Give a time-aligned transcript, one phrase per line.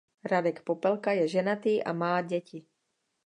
[0.25, 2.65] Radek Popelka je ženatý a má děti.